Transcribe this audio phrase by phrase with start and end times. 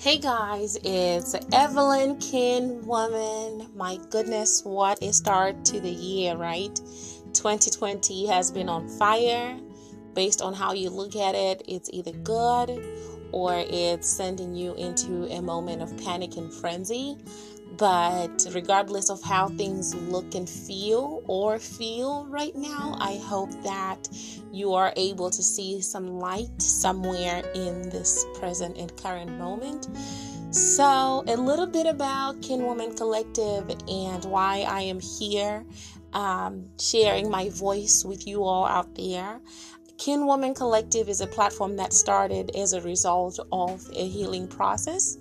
[0.00, 3.68] Hey guys, it's Evelyn Kin Woman.
[3.74, 6.72] My goodness, what a start to the year, right?
[7.32, 9.58] 2020 has been on fire.
[10.14, 12.80] Based on how you look at it, it's either good
[13.32, 17.16] or it's sending you into a moment of panic and frenzy.
[17.76, 24.08] But regardless of how things look and feel or feel right now, I hope that
[24.50, 29.88] you are able to see some light somewhere in this present and current moment.
[30.50, 35.64] So, a little bit about Kin Woman Collective and why I am here
[36.12, 39.40] um, sharing my voice with you all out there.
[39.98, 45.18] Kin Woman Collective is a platform that started as a result of a healing process.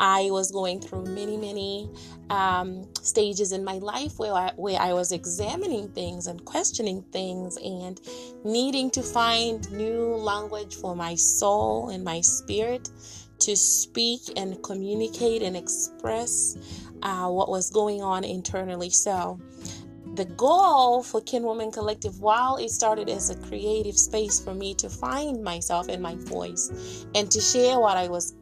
[0.00, 1.90] I was going through many, many
[2.30, 7.58] um, stages in my life where I, where I was examining things and questioning things
[7.58, 8.00] and
[8.42, 12.90] needing to find new language for my soul and my spirit
[13.40, 16.56] to speak and communicate and express
[17.02, 18.90] uh, what was going on internally.
[18.90, 19.38] So,
[20.16, 24.74] the goal for Kin Woman Collective, while it started as a creative space for me
[24.76, 28.34] to find myself and my voice and to share what I was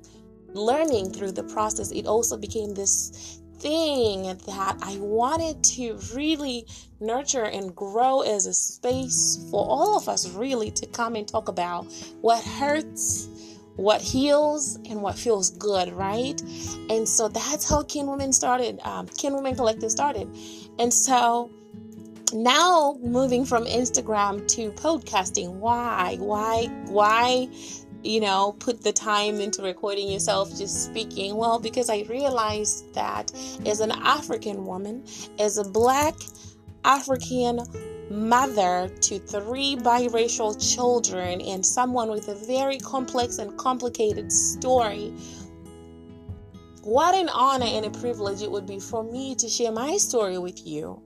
[0.52, 6.66] learning through the process, it also became this thing that I wanted to really
[7.00, 11.48] nurture and grow as a space for all of us really to come and talk
[11.48, 11.86] about
[12.20, 13.28] what hurts,
[13.74, 16.40] what heals, and what feels good, right?
[16.88, 20.28] And so that's how Kin Women started, um, Kin Women Collective started.
[20.78, 21.50] And so
[22.34, 26.16] now moving from Instagram to podcasting, why?
[26.18, 26.66] Why?
[26.86, 27.48] Why?
[28.04, 31.36] you know, put the time into recording yourself just speaking?
[31.36, 33.32] Well, because I realized that
[33.64, 35.04] as an African woman,
[35.38, 36.14] as a black
[36.84, 37.60] African
[38.10, 45.14] mother to three biracial children, and someone with a very complex and complicated story,
[46.82, 50.36] what an honor and a privilege it would be for me to share my story
[50.36, 51.02] with you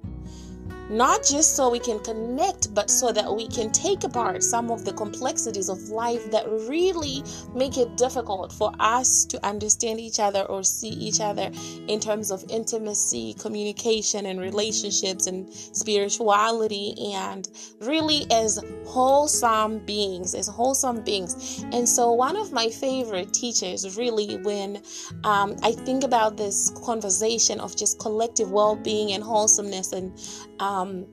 [0.90, 4.84] not just so we can connect, but so that we can take apart some of
[4.84, 7.22] the complexities of life that really
[7.54, 11.50] make it difficult for us to understand each other or see each other
[11.88, 17.48] in terms of intimacy, communication, and relationships and spirituality, and
[17.80, 21.64] really as wholesome beings, as wholesome beings.
[21.72, 24.82] And so, one of my favorite teachers, really, when
[25.24, 30.18] um, I think about this conversation of just collective well being and wholesomeness and
[30.60, 31.06] um, um,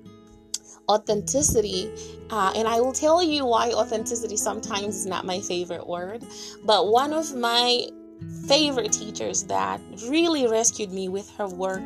[0.89, 1.91] authenticity.
[2.29, 6.23] Uh, and I will tell you why authenticity sometimes is not my favorite word.
[6.63, 7.87] But one of my
[8.47, 11.83] favorite teachers that really rescued me with her work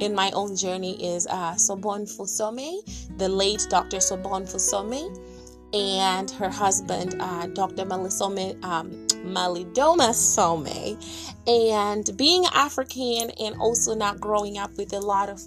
[0.00, 2.80] in my own journey is uh, Sobonfu Somé,
[3.18, 3.98] the late Dr.
[3.98, 5.16] Sobonfu Somé,
[5.72, 7.84] and her husband, uh, Dr.
[7.84, 10.66] Malisome, um, Malidoma Some.
[11.46, 15.40] And being African and also not growing up with a lot of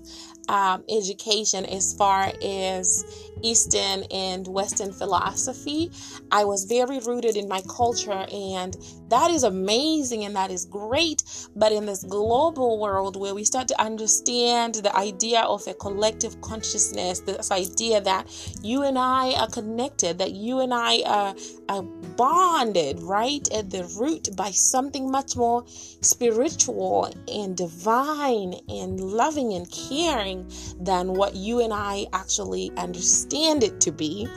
[0.49, 5.91] um, education as far as Eastern and Western philosophy.
[6.31, 8.75] I was very rooted in my culture, and
[9.09, 11.23] that is amazing and that is great.
[11.55, 16.39] But in this global world where we start to understand the idea of a collective
[16.41, 18.27] consciousness, this idea that
[18.61, 21.35] you and I are connected, that you and I are,
[21.69, 29.69] are bonded right the root by something much more spiritual and divine and loving and
[29.71, 34.27] caring than what you and I actually understand it to be.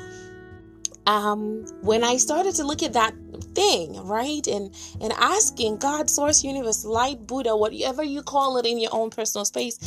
[1.06, 3.14] Um, when I started to look at that
[3.54, 8.78] thing, right, and and asking God, Source, Universe, Light, Buddha, whatever you call it in
[8.80, 9.78] your own personal space,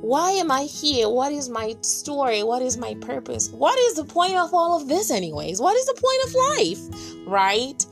[0.00, 1.08] why am I here?
[1.08, 2.42] What is my story?
[2.42, 3.50] What is my purpose?
[3.50, 5.60] What is the point of all of this, anyways?
[5.60, 7.86] What is the point of life, right?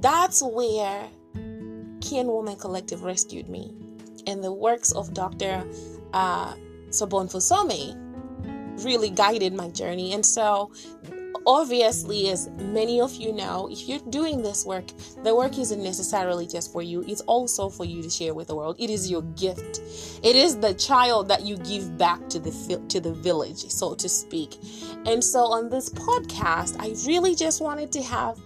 [0.00, 1.08] That's where
[2.00, 3.74] Kin Woman Collective rescued me,
[4.26, 5.64] and the works of Dr.
[6.12, 6.54] Uh,
[6.90, 7.96] Sobonfu Somé
[8.84, 10.12] really guided my journey.
[10.12, 10.70] And so,
[11.46, 14.84] obviously, as many of you know, if you're doing this work,
[15.24, 18.54] the work isn't necessarily just for you, it's also for you to share with the
[18.54, 18.76] world.
[18.78, 19.80] It is your gift.
[20.22, 22.52] It is the child that you give back to the
[22.88, 24.58] to the village, so to speak.
[25.06, 28.38] And so on this podcast, I really just wanted to have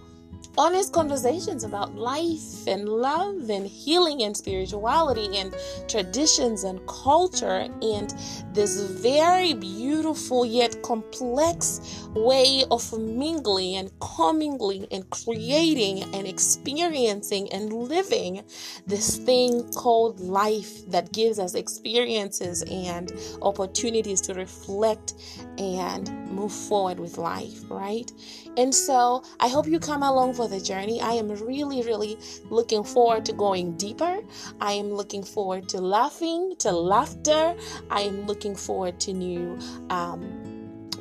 [0.57, 5.55] honest conversations about life and love and healing and spirituality and
[5.87, 8.13] traditions and culture and
[8.53, 17.73] this very beautiful yet complex way of mingling and commingling and creating and experiencing and
[17.73, 18.43] living
[18.85, 25.13] this thing called life that gives us experiences and opportunities to reflect
[25.57, 28.11] and move forward with life, right?
[28.57, 31.01] And so I hope you come along for the journey.
[31.01, 32.17] I am really, really
[32.49, 34.21] looking forward to going deeper.
[34.61, 37.55] I am looking forward to laughing, to laughter.
[37.89, 39.57] I am looking forward to new.
[39.89, 40.42] Um,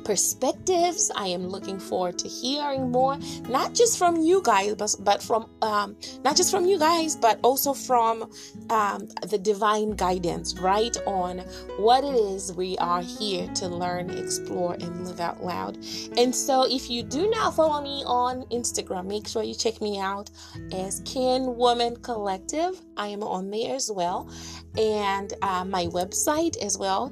[0.04, 1.10] perspectives.
[1.14, 3.18] I am looking forward to hearing more,
[3.48, 7.38] not just from you guys, but, but from um, not just from you guys, but
[7.42, 8.30] also from
[8.70, 10.96] um, the divine guidance, right?
[11.06, 11.38] On
[11.78, 15.78] what it is we are here to learn, explore, and live out loud.
[16.16, 19.98] And so, if you do not follow me on Instagram, make sure you check me
[19.98, 20.30] out
[20.72, 22.80] as Kin Woman Collective.
[22.96, 24.30] I am on there as well
[24.78, 27.10] and uh, my website as well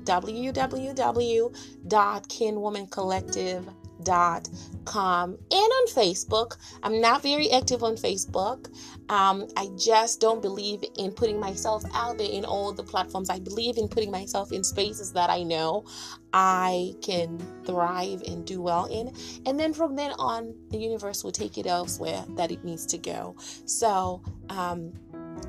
[2.86, 6.56] www.kinwomancollective.com and on Facebook.
[6.82, 8.68] I'm not very active on Facebook.
[9.10, 13.30] Um, I just don't believe in putting myself out there in all the platforms.
[13.30, 15.84] I believe in putting myself in spaces that I know
[16.32, 19.12] I can thrive and do well in.
[19.46, 22.98] And then from then on, the universe will take it elsewhere that it needs to
[22.98, 23.34] go.
[23.64, 24.92] So, um,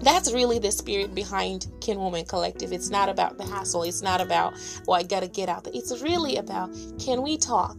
[0.01, 2.71] that's really the spirit behind Kin Woman Collective.
[2.71, 3.83] It's not about the hassle.
[3.83, 4.53] It's not about,
[4.87, 5.73] oh, I gotta get out there.
[5.75, 7.77] It's really about can we talk?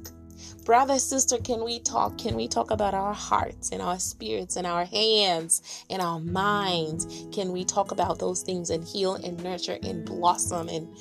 [0.64, 2.18] Brother, sister, can we talk?
[2.18, 7.26] Can we talk about our hearts and our spirits and our hands and our minds?
[7.32, 10.68] Can we talk about those things and heal and nurture and blossom?
[10.68, 10.96] And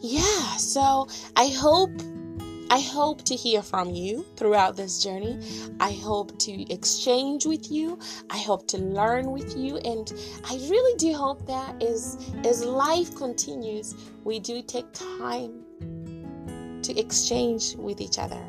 [0.00, 1.90] yeah, so I hope
[2.70, 5.40] I hope to hear from you throughout this journey.
[5.80, 7.98] I hope to exchange with you.
[8.28, 9.78] I hope to learn with you.
[9.78, 10.12] And
[10.44, 13.94] I really do hope that as, as life continues,
[14.24, 15.64] we do take time
[16.82, 18.44] to exchange with each other.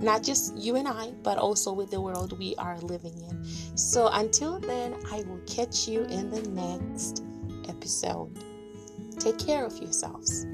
[0.00, 3.44] Not just you and I, but also with the world we are living in.
[3.76, 7.22] So until then, I will catch you in the next
[7.68, 8.36] episode.
[9.18, 10.46] Take care of yourselves.